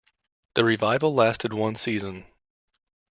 The 0.55 0.63
revival 0.65 1.13
lasted 1.13 1.53
one 1.53 1.75
season. 1.75 2.25